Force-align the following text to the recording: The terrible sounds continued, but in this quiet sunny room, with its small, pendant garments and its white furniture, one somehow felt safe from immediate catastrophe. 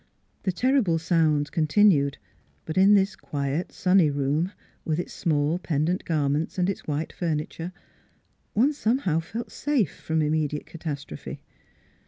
The 0.41 0.51
terrible 0.51 0.97
sounds 0.97 1.51
continued, 1.51 2.17
but 2.65 2.75
in 2.75 2.95
this 2.95 3.15
quiet 3.15 3.71
sunny 3.71 4.09
room, 4.09 4.51
with 4.83 4.97
its 4.97 5.13
small, 5.13 5.59
pendant 5.59 6.05
garments 6.05 6.57
and 6.57 6.67
its 6.71 6.87
white 6.87 7.13
furniture, 7.13 7.71
one 8.53 8.73
somehow 8.73 9.19
felt 9.19 9.51
safe 9.51 9.95
from 9.99 10.23
immediate 10.23 10.65
catastrophe. 10.65 11.39